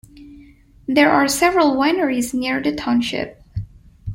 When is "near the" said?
2.33-2.73